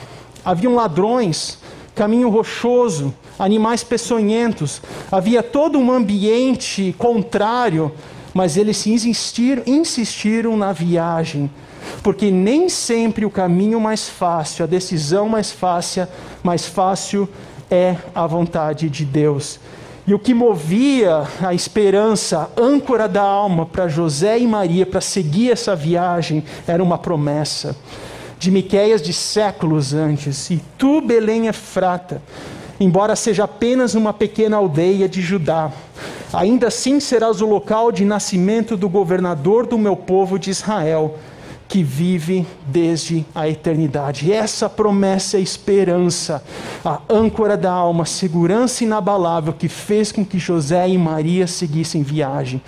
[0.45, 1.59] Haviam ladrões,
[1.95, 7.93] caminho rochoso, animais peçonhentos, havia todo um ambiente contrário
[8.37, 11.51] mas eles insistiram, insistiram na viagem,
[12.03, 16.07] porque nem sempre o caminho mais fácil, a decisão mais fácil,
[16.43, 17.27] mais fácil
[17.71, 19.59] é a vontade de Deus.
[20.07, 25.51] E o que movia a esperança, âncora da alma para José e Maria para seguir
[25.51, 27.77] essa viagem era uma promessa
[28.39, 30.49] de Miqueias de séculos antes.
[30.51, 32.23] E tu, Belém Efrata,
[32.79, 35.73] embora seja apenas uma pequena aldeia de Judá,
[36.33, 41.17] ainda assim serás o local de nascimento do governador do meu povo de Israel,
[41.69, 44.33] que vive desde a eternidade.
[44.33, 46.43] Essa promessa é esperança,
[46.85, 52.63] a âncora da alma, segurança inabalável que fez com que José e Maria seguissem viagem.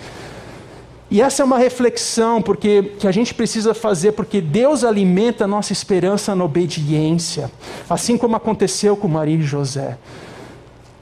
[1.11, 5.47] E essa é uma reflexão porque que a gente precisa fazer porque Deus alimenta a
[5.47, 7.49] nossa esperança na obediência,
[7.89, 9.97] assim como aconteceu com Maria e José.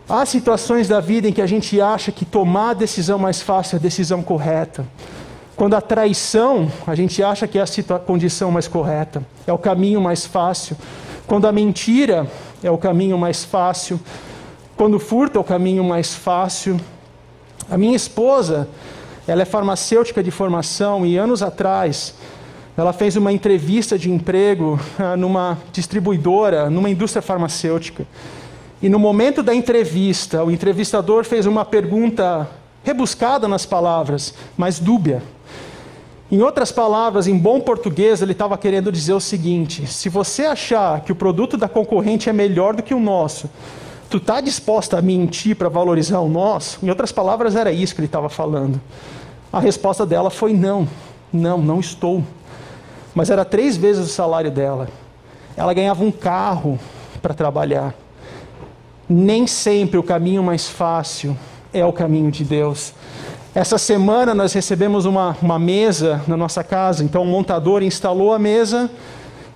[0.08, 3.76] Há situações da vida em que a gente acha que tomar a decisão mais fácil
[3.76, 4.86] é a decisão correta.
[5.58, 10.00] Quando a traição, a gente acha que é a condição mais correta, é o caminho
[10.00, 10.78] mais fácil.
[11.26, 12.28] Quando a mentira
[12.64, 14.00] é o caminho mais fácil.
[14.76, 16.80] Quando o furto é o caminho mais fácil.
[17.70, 18.70] A minha esposa,
[19.28, 22.14] ela é farmacêutica de formação e anos atrás
[22.78, 28.06] ela fez uma entrevista de emprego ah, numa distribuidora, numa indústria farmacêutica.
[28.80, 32.48] E no momento da entrevista, o entrevistador fez uma pergunta
[32.84, 35.24] rebuscada nas palavras, mas dúbia.
[36.30, 41.02] Em outras palavras, em bom português, ele estava querendo dizer o seguinte: se você achar
[41.02, 43.50] que o produto da concorrente é melhor do que o nosso,
[44.10, 46.80] tu está disposta a mentir para valorizar o nosso?
[46.84, 48.82] Em outras palavras, era isso que ele estava falando.
[49.52, 50.88] A resposta dela foi não,
[51.32, 52.24] não, não estou
[53.18, 54.88] mas era três vezes o salário dela.
[55.56, 56.80] Ela ganhava um carro
[57.20, 57.96] para trabalhar.
[59.10, 61.36] Nem sempre o caminho mais fácil
[61.74, 62.94] é o caminho de Deus.
[63.58, 68.38] Essa semana nós recebemos uma, uma mesa na nossa casa, então o montador instalou a
[68.38, 68.88] mesa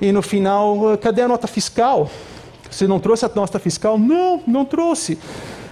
[0.02, 2.10] e no final, cadê a nota fiscal?
[2.68, 4.00] Você não trouxe a nota fiscal?
[4.00, 5.20] Não, não trouxe.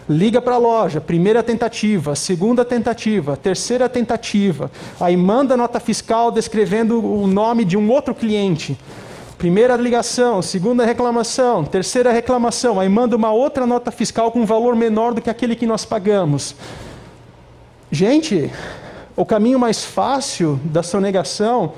[0.08, 4.70] Liga para a loja, primeira tentativa, segunda tentativa, terceira tentativa.
[5.00, 8.78] Aí manda nota fiscal descrevendo o nome de um outro cliente.
[9.40, 12.80] Primeira ligação, segunda reclamação, terceira reclamação.
[12.80, 15.84] Aí manda uma outra nota fiscal com um valor menor do que aquele que nós
[15.84, 16.56] pagamos.
[17.92, 18.52] Gente,
[19.16, 21.74] o caminho mais fácil da sonegação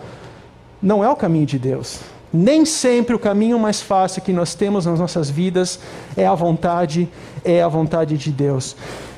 [0.82, 2.00] não é o caminho de Deus.
[2.34, 5.80] Nem sempre o caminho mais fácil que nós temos nas nossas vidas
[6.16, 7.10] é a vontade,
[7.44, 8.76] é a vontade de Deus.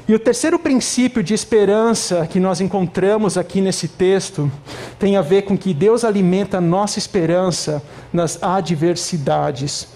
[0.08, 4.51] E o terceiro princípio de esperança que nós encontramos aqui nesse texto
[4.99, 9.88] tem a ver com que Deus alimenta a nossa esperança nas adversidades.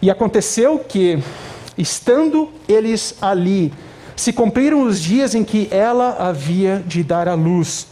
[0.00, 1.22] E aconteceu que,
[1.76, 3.72] estando eles ali,
[4.16, 7.88] se cumpriram os dias em que ela havia de dar à luz.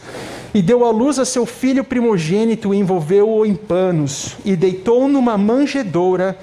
[0.53, 4.35] E deu à luz a seu filho primogênito e envolveu-o em panos.
[4.45, 6.37] E deitou numa manjedoura,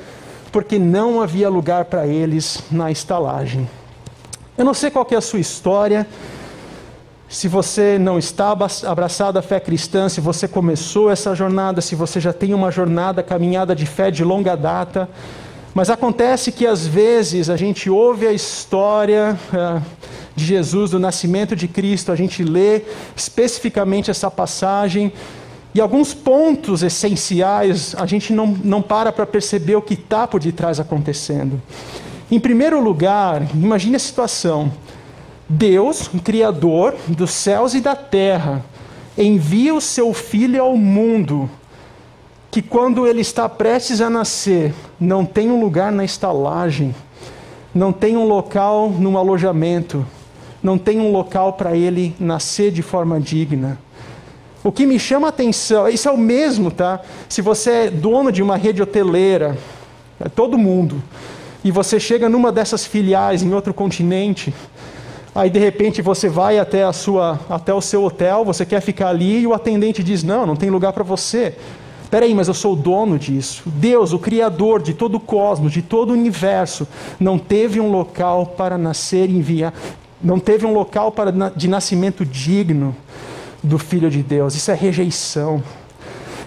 [0.50, 3.68] porque não havia lugar para eles na estalagem.
[4.58, 6.06] Eu não sei qual é a sua história,
[7.30, 8.50] se você não está
[8.84, 13.22] abraçado à fé cristã, se você começou essa jornada, se você já tem uma jornada,
[13.22, 15.08] caminhada de fé de longa data,
[15.74, 19.38] mas acontece que às vezes a gente ouve a história.
[19.52, 20.00] Uh,
[20.34, 22.82] de Jesus, do nascimento de Cristo, a gente lê
[23.14, 25.12] especificamente essa passagem
[25.74, 30.40] e alguns pontos essenciais a gente não, não para para perceber o que está por
[30.40, 31.60] detrás acontecendo.
[32.30, 34.72] Em primeiro lugar, imagine a situação:
[35.48, 38.64] Deus, o Criador dos céus e da terra,
[39.16, 41.48] envia o seu filho ao mundo,
[42.50, 46.94] que quando ele está prestes a nascer, não tem um lugar na estalagem,
[47.72, 50.04] não tem um local no alojamento,
[50.60, 53.78] não tem um local para ele nascer de forma digna.
[54.64, 57.00] O que me chama a atenção, isso é o mesmo, tá?
[57.28, 59.56] Se você é dono de uma rede hoteleira,
[60.18, 61.00] é todo mundo,
[61.62, 64.52] e você chega numa dessas filiais em outro continente,
[65.34, 69.08] aí de repente você vai até a sua, até o seu hotel, você quer ficar
[69.08, 71.54] ali e o atendente diz não, não tem lugar para você.
[72.10, 73.62] Peraí, mas eu sou o dono disso.
[73.66, 76.88] Deus, o Criador de todo o cosmos, de todo o universo,
[77.20, 79.72] não teve um local para nascer e enviar,
[80.20, 82.96] não teve um local para, de nascimento digno
[83.62, 84.56] do Filho de Deus.
[84.56, 85.62] Isso é rejeição.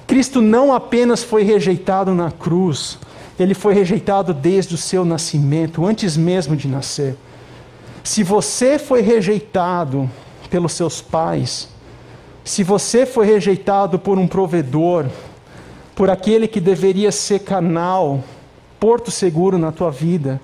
[0.05, 2.99] Cristo não apenas foi rejeitado na cruz,
[3.39, 7.15] ele foi rejeitado desde o seu nascimento, antes mesmo de nascer.
[8.03, 10.09] Se você foi rejeitado
[10.49, 11.69] pelos seus pais,
[12.43, 15.05] se você foi rejeitado por um provedor,
[15.95, 18.23] por aquele que deveria ser canal,
[18.79, 20.41] porto seguro na tua vida,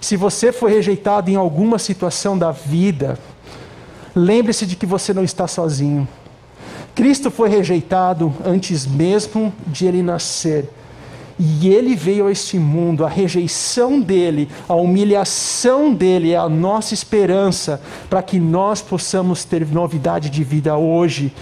[0.00, 3.18] se você foi rejeitado em alguma situação da vida,
[4.14, 6.06] lembre-se de que você não está sozinho.
[6.94, 10.68] Cristo foi rejeitado antes mesmo de ele nascer.
[11.38, 16.94] E ele veio a este mundo, a rejeição dele, a humilhação dele é a nossa
[16.94, 21.32] esperança para que nós possamos ter novidade de vida hoje.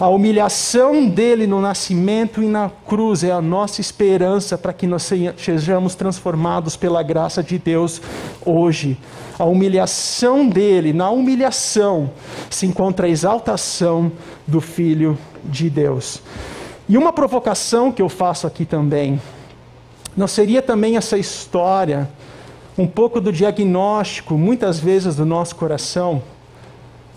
[0.00, 5.08] A humilhação dele no nascimento e na cruz é a nossa esperança para que nós
[5.38, 8.02] sejamos transformados pela graça de Deus
[8.44, 8.98] hoje.
[9.38, 12.10] A humilhação dele, na humilhação,
[12.50, 14.10] se encontra a exaltação
[14.46, 16.20] do Filho de Deus.
[16.88, 19.20] E uma provocação que eu faço aqui também
[20.16, 22.08] não seria também essa história
[22.78, 26.22] um pouco do diagnóstico, muitas vezes, do nosso coração,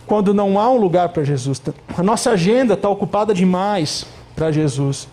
[0.05, 1.61] quando não há um lugar para Jesus?
[1.97, 4.05] A nossa agenda está ocupada demais
[4.35, 5.07] para Jesus.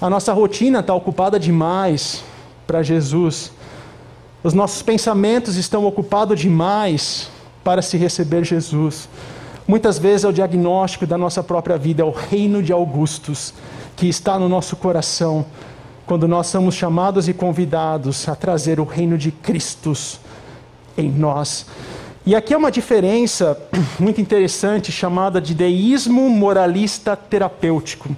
[0.00, 2.22] A nossa rotina está ocupada demais
[2.66, 3.52] para Jesus.
[4.42, 7.30] Os nossos pensamentos estão ocupados demais
[7.62, 9.08] para se receber Jesus.
[9.66, 13.54] Muitas vezes é o diagnóstico da nossa própria vida, é o reino de Augustus
[13.94, 15.46] que está no nosso coração
[16.06, 19.92] quando nós somos chamados e convidados a trazer o reino de Cristo
[20.96, 21.66] em nós.
[22.24, 23.58] E aqui é uma diferença
[23.98, 28.14] muito interessante chamada de deísmo moralista terapêutico.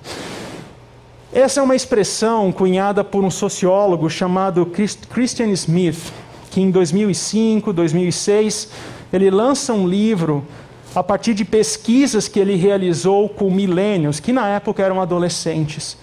[1.32, 4.70] Essa é uma expressão cunhada por um sociólogo chamado
[5.10, 6.12] Christian Smith,
[6.50, 8.68] que em 2005, 2006,
[9.12, 10.46] ele lança um livro
[10.94, 15.96] a partir de pesquisas que ele realizou com milênios, que na época eram adolescentes.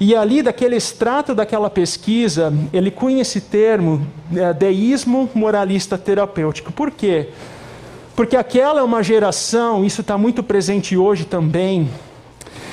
[0.00, 6.72] E ali, daquele extrato daquela pesquisa, ele cunha esse termo, é, deísmo moralista terapêutico.
[6.72, 7.28] Por quê?
[8.16, 11.90] Porque aquela é uma geração, isso está muito presente hoje também,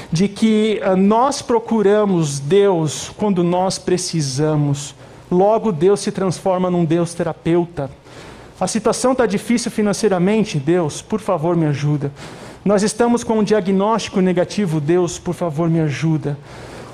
[0.09, 4.95] de que uh, nós procuramos Deus quando nós precisamos.
[5.29, 7.91] Logo, Deus se transforma num Deus terapeuta.
[8.57, 12.09] A situação está difícil financeiramente, Deus, por favor, me ajuda.
[12.63, 16.37] Nós estamos com um diagnóstico negativo, Deus, por favor, me ajuda.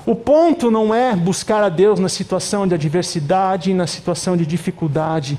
[0.06, 5.38] O ponto não é buscar a Deus na situação de adversidade, na situação de dificuldade.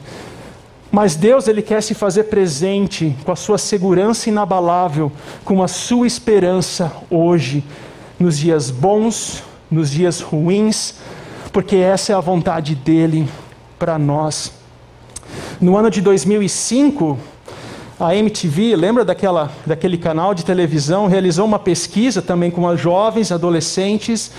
[0.91, 5.11] Mas Deus ele quer se fazer presente com a sua segurança inabalável,
[5.43, 7.63] com a sua esperança hoje,
[8.19, 10.95] nos dias bons, nos dias ruins,
[11.51, 13.27] porque essa é a vontade dele
[13.77, 14.51] para nós.
[15.61, 17.19] No ano de 2005,
[17.99, 23.31] a MTV, lembra daquela, daquele canal de televisão, realizou uma pesquisa também com as jovens,
[23.31, 24.31] adolescentes,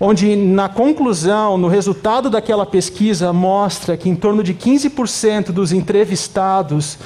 [0.00, 6.98] onde na conclusão, no resultado daquela pesquisa, mostra que em torno de 15% dos entrevistados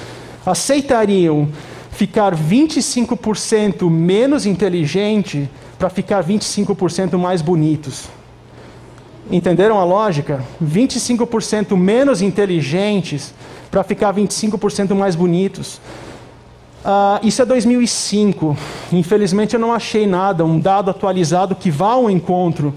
[0.43, 1.49] aceitariam
[1.91, 5.47] ficar 25% menos inteligente
[5.77, 8.05] para ficar 25% mais bonitos.
[9.29, 10.43] Entenderam a lógica?
[10.63, 13.35] 25% menos inteligentes
[13.69, 15.79] para ficar 25% mais bonitos.
[16.83, 18.57] Uh, isso é 2005.
[18.91, 22.73] Infelizmente eu não achei nada, um dado atualizado que vá ao encontro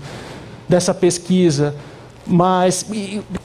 [0.68, 1.74] dessa pesquisa.
[2.26, 2.84] Mas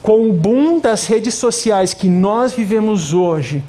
[0.02, 3.62] com o boom das redes sociais que nós vivemos hoje,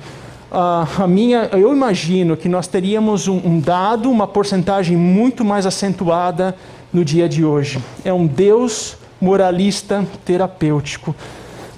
[0.52, 5.66] uh, a minha, eu imagino que nós teríamos um, um dado, uma porcentagem muito mais
[5.66, 6.56] acentuada
[6.92, 7.80] no dia de hoje.
[8.04, 11.16] É um Deus moralista terapêutico.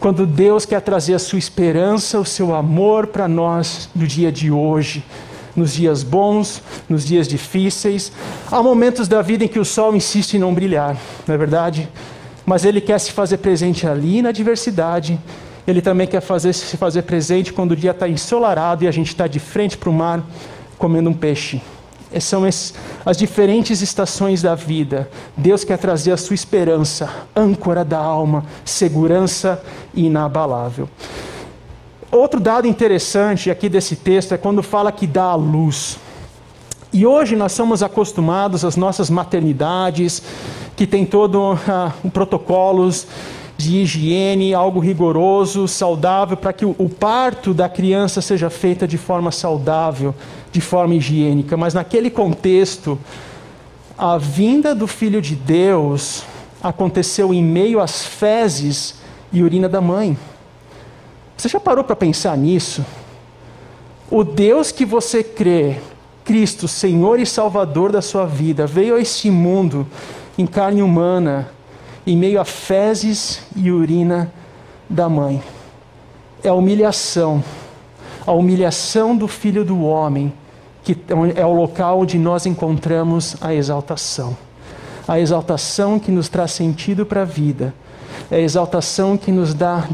[0.01, 4.49] Quando Deus quer trazer a sua esperança, o seu amor para nós no dia de
[4.49, 5.03] hoje,
[5.55, 8.11] nos dias bons, nos dias difíceis.
[8.51, 10.97] Há momentos da vida em que o sol insiste em não brilhar,
[11.27, 11.87] não é verdade?
[12.43, 15.19] Mas ele quer se fazer presente ali na diversidade.
[15.67, 19.09] Ele também quer fazer, se fazer presente quando o dia está ensolarado e a gente
[19.09, 20.23] está de frente para o mar
[20.79, 21.61] comendo um peixe
[22.19, 25.09] são as diferentes estações da vida.
[25.37, 29.61] Deus quer trazer a sua esperança, âncora da alma, segurança
[29.93, 30.89] inabalável.
[32.11, 35.97] Outro dado interessante aqui desse texto é quando fala que dá a luz.
[36.91, 40.21] E hoje nós somos acostumados às nossas maternidades,
[40.75, 41.57] que tem todo uh,
[42.03, 43.07] um protocolos
[43.63, 49.31] de higiene, algo rigoroso, saudável, para que o, parto da criança seja feita de forma
[49.31, 50.13] saudável,
[50.51, 51.55] de forma higiênica.
[51.55, 52.97] Mas naquele contexto,
[53.97, 56.23] a vinda do Filho de Deus
[56.61, 58.95] aconteceu em meio às fezes
[59.31, 60.17] e urina da mãe.
[61.37, 62.85] Você já parou para pensar nisso?
[64.09, 65.77] O Deus que você crê,
[66.23, 69.87] Cristo, Senhor e Salvador da sua vida, veio a este mundo
[70.37, 71.49] em carne humana
[72.05, 74.31] em meio a fezes e urina
[74.89, 75.41] da mãe.
[76.43, 77.43] É a humilhação,
[78.25, 80.33] a humilhação do filho do homem,
[80.83, 80.97] que
[81.35, 84.35] é o local onde nós encontramos a exaltação.
[85.07, 87.73] A exaltação que nos traz sentido para a vida,
[88.29, 89.87] é a exaltação que nos dá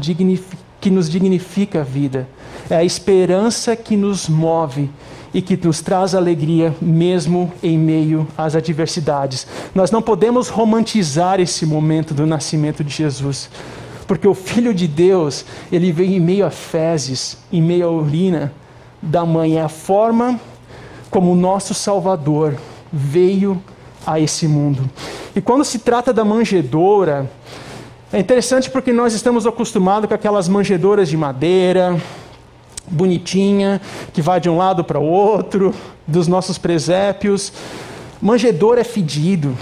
[0.80, 2.28] que nos dignifica a vida,
[2.70, 4.90] é a esperança que nos move
[5.32, 9.46] e que nos traz alegria mesmo em meio às adversidades.
[9.74, 13.50] Nós não podemos romantizar esse momento do nascimento de Jesus,
[14.06, 18.52] porque o Filho de Deus, ele veio em meio a fezes, em meio à urina
[19.02, 19.58] da mãe.
[19.58, 20.40] É a forma
[21.10, 22.54] como o nosso Salvador
[22.92, 23.62] veio
[24.06, 24.88] a esse mundo.
[25.36, 27.30] E quando se trata da manjedoura,
[28.10, 32.00] é interessante porque nós estamos acostumados com aquelas manjedouras de madeira,
[32.90, 33.80] bonitinha,
[34.12, 35.74] que vai de um lado para o outro,
[36.06, 37.52] dos nossos presépios.
[38.20, 39.56] Manjedor é fedido,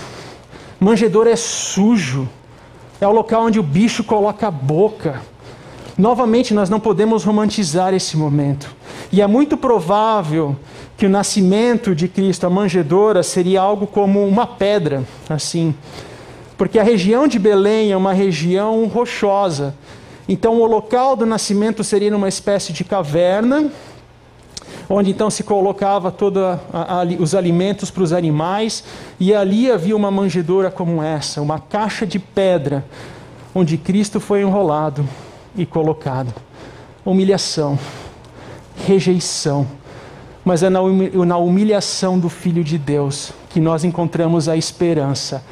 [0.81, 2.29] manjedor é sujo,
[3.01, 5.21] é o local onde o bicho coloca a boca.
[5.99, 8.75] Novamente, nós não podemos romantizar esse momento.
[9.11, 10.57] E é muito provável
[10.97, 15.75] que o nascimento de Cristo, a manjedoura, seria algo como uma pedra, assim.
[16.57, 19.75] Porque a região de Belém é uma região rochosa.
[20.29, 23.71] Então, o local do nascimento seria numa espécie de caverna,
[24.89, 26.43] onde então se colocava todos
[27.21, 28.83] os alimentos para os animais,
[29.21, 32.85] e ali havia uma manjedoura como essa, uma caixa de pedra,
[33.55, 35.07] onde Cristo foi enrolado
[35.57, 36.35] e colocado.
[37.05, 37.79] Humilhação,
[38.85, 39.67] rejeição,
[40.45, 45.43] mas é na humilhação do Filho de Deus que nós encontramos a esperança,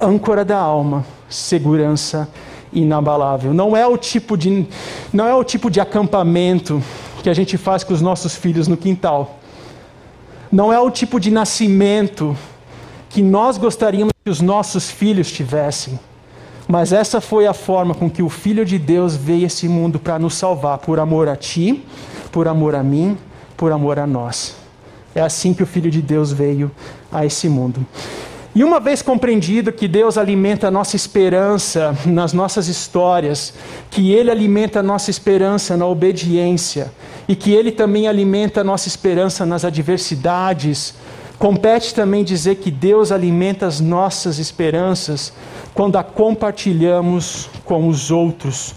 [0.00, 2.28] âncora da alma, segurança
[2.72, 3.52] inabalável.
[3.52, 4.66] Não é o tipo de
[5.12, 6.82] não é o tipo de acampamento
[7.22, 9.38] que a gente faz com os nossos filhos no quintal.
[10.50, 12.36] Não é o tipo de nascimento
[13.08, 15.98] que nós gostaríamos que os nossos filhos tivessem.
[16.66, 19.98] Mas essa foi a forma com que o Filho de Deus veio a esse mundo
[19.98, 21.84] para nos salvar, por amor a ti,
[22.30, 23.18] por amor a mim,
[23.56, 24.54] por amor a nós.
[25.12, 26.70] É assim que o Filho de Deus veio
[27.10, 27.84] a esse mundo.
[28.52, 33.54] E uma vez compreendido que Deus alimenta a nossa esperança nas nossas histórias,
[33.88, 36.92] que Ele alimenta a nossa esperança na obediência
[37.28, 40.94] e que Ele também alimenta a nossa esperança nas adversidades,
[41.38, 45.32] compete também dizer que Deus alimenta as nossas esperanças
[45.72, 48.74] quando a compartilhamos com os outros,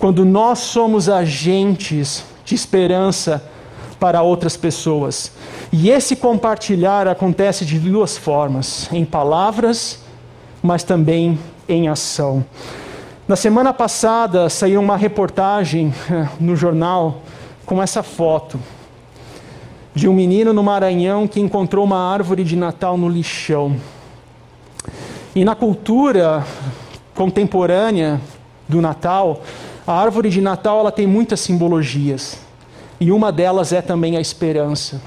[0.00, 3.40] quando nós somos agentes de esperança
[3.98, 5.32] para outras pessoas.
[5.72, 10.00] E esse compartilhar acontece de duas formas: em palavras,
[10.62, 11.38] mas também
[11.68, 12.44] em ação.
[13.26, 17.22] Na semana passada saiu uma reportagem eh, no jornal
[17.64, 18.60] com essa foto
[19.92, 23.76] de um menino no Maranhão que encontrou uma árvore de Natal no lixão.
[25.34, 26.46] E na cultura
[27.14, 28.20] contemporânea
[28.68, 29.42] do Natal,
[29.86, 32.45] a árvore de Natal ela tem muitas simbologias.
[32.98, 35.00] E uma delas é também a esperança.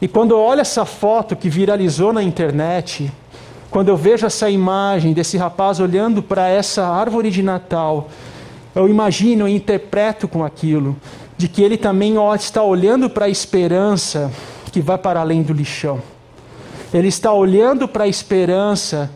[0.00, 3.10] E quando eu olho essa foto que viralizou na internet,
[3.70, 8.08] quando eu vejo essa imagem desse rapaz olhando para essa árvore de Natal,
[8.74, 10.96] eu imagino e interpreto com aquilo,
[11.36, 14.30] de que ele também está olhando para a esperança
[14.70, 16.00] que vai para além do lixão.
[16.92, 19.10] Ele está olhando para a esperança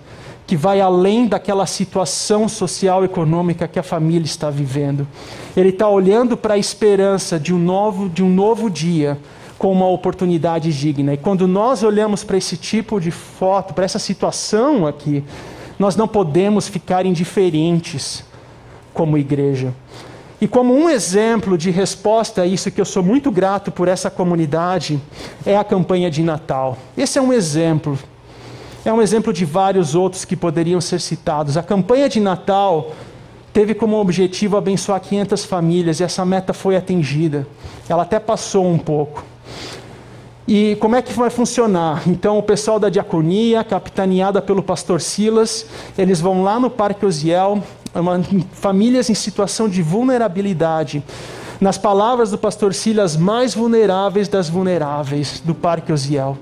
[0.47, 5.07] que vai além daquela situação social econômica que a família está vivendo.
[5.57, 9.19] Ele está olhando para a esperança de um novo, de um novo dia
[9.57, 11.15] com uma oportunidade digna.
[11.15, 15.25] E quando nós olhamos para esse tipo de foto, para essa situação aqui,
[15.79, 18.25] nós não podemos ficar indiferentes
[18.93, 19.73] como igreja.
[20.41, 24.11] E como um exemplo de resposta a isso, que eu sou muito grato por essa
[24.11, 25.01] comunidade,
[25.47, 26.77] é a campanha de Natal.
[26.97, 27.99] Esse é um exemplo.
[28.85, 31.57] É um exemplo de vários outros que poderiam ser citados.
[31.57, 32.93] A campanha de Natal
[33.51, 37.47] teve como objetivo abençoar 500 famílias e essa meta foi atingida.
[37.89, 39.25] Ela até passou um pouco.
[40.47, 42.03] E como é que vai funcionar?
[42.07, 45.65] Então, o pessoal da diaconia, capitaneada pelo pastor Silas,
[45.97, 47.63] eles vão lá no Parque Osiel,
[47.95, 48.21] uma,
[48.53, 51.03] famílias em situação de vulnerabilidade.
[51.59, 56.37] Nas palavras do pastor Silas, mais vulneráveis das vulneráveis do Parque Osiel.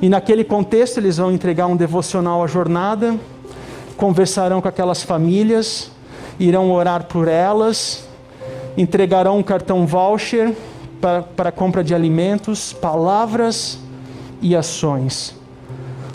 [0.00, 3.18] E naquele contexto, eles vão entregar um devocional à jornada,
[3.96, 5.90] conversarão com aquelas famílias,
[6.38, 8.06] irão orar por elas,
[8.76, 10.54] entregarão um cartão voucher
[11.00, 13.78] para, compra de alimentos, palavras
[14.40, 15.34] e ações.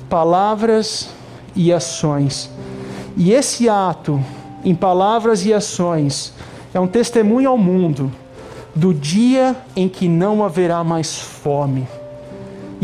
[0.10, 1.10] Palavras
[1.56, 2.50] e ações.
[3.18, 4.24] E esse ato,
[4.64, 6.34] em palavras e ações,
[6.74, 8.12] é um testemunho ao mundo
[8.74, 11.88] do dia em que não haverá mais fome.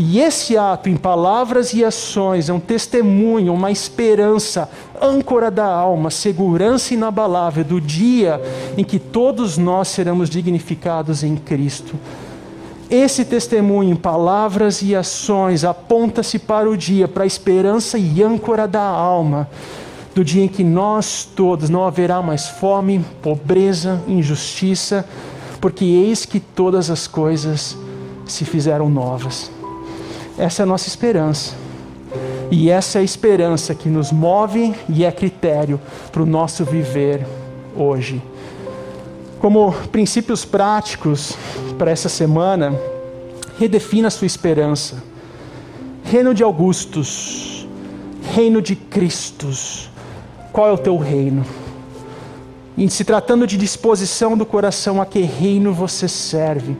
[0.02, 4.66] E esse ato, em palavras e ações, é um testemunho, uma esperança,
[4.98, 8.40] âncora da alma, segurança inabalável do dia
[8.78, 11.96] em que todos nós seremos dignificados em Cristo.
[12.88, 18.66] Esse testemunho, em palavras e ações, aponta-se para o dia, para a esperança e âncora
[18.66, 19.50] da alma,
[20.14, 25.04] do dia em que nós todos não haverá mais fome, pobreza, injustiça,
[25.60, 27.76] porque eis que todas as coisas
[28.24, 29.59] se fizeram novas.
[30.38, 31.54] Essa é a nossa esperança.
[32.50, 37.24] E essa é a esperança que nos move e é critério para o nosso viver
[37.76, 38.20] hoje.
[39.38, 41.34] Como princípios práticos
[41.78, 42.74] para essa semana,
[43.58, 45.02] redefina a sua esperança.
[46.02, 47.68] Reino de Augustus,
[48.34, 49.88] reino de Cristos.
[50.52, 51.44] Qual é o teu reino?
[52.76, 56.76] Em se tratando de disposição do coração, a que reino você serve?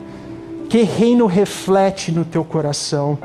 [0.71, 3.17] Que reino reflete no teu coração?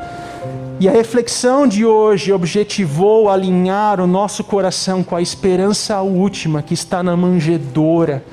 [0.80, 6.74] E a reflexão de hoje objetivou alinhar o nosso coração com a esperança última que
[6.74, 8.24] está na manjedoura,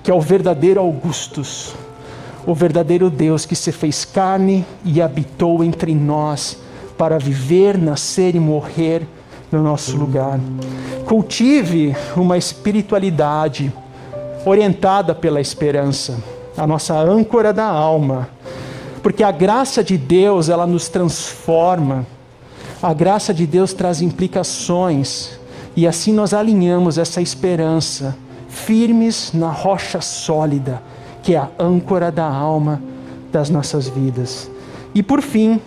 [0.00, 1.74] que é o verdadeiro Augustus,
[2.46, 6.56] o verdadeiro Deus que se fez carne e habitou entre nós
[6.96, 9.08] para viver, nascer e morrer
[9.50, 10.38] no nosso lugar.
[11.04, 13.72] Cultive uma espiritualidade
[14.46, 16.16] orientada pela esperança,
[16.56, 18.28] a nossa âncora da alma
[19.02, 22.06] porque a graça de Deus, ela nos transforma.
[22.82, 25.38] A graça de Deus traz implicações.
[25.74, 28.16] E assim nós alinhamos essa esperança,
[28.48, 30.82] firmes na rocha sólida,
[31.22, 32.82] que é a âncora da alma
[33.32, 34.50] das nossas vidas.
[34.94, 35.60] E por fim,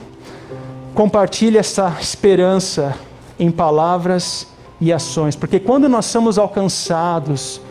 [0.93, 2.93] compartilhe essa esperança
[3.39, 4.45] em palavras
[4.79, 7.61] e ações, porque quando nós somos alcançados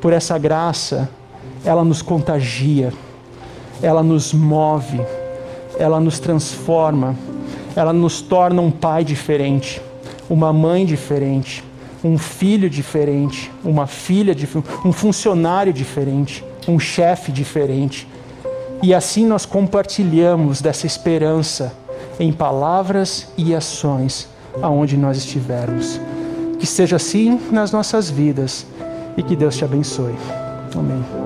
[0.00, 1.08] por essa graça,
[1.64, 2.92] ela nos contagia,
[3.82, 5.00] ela nos move,
[5.78, 7.16] ela nos transforma,
[7.74, 9.80] ela nos torna um pai diferente,
[10.28, 11.64] uma mãe diferente,
[12.04, 18.08] um filho diferente, uma filha diferente, um funcionário diferente, um chefe diferente.
[18.82, 21.72] E assim nós compartilhamos dessa esperança
[22.18, 24.28] em palavras e ações
[24.60, 26.00] aonde nós estivermos.
[26.58, 28.66] Que seja assim nas nossas vidas
[29.16, 30.14] e que Deus te abençoe.
[30.76, 31.21] Amém.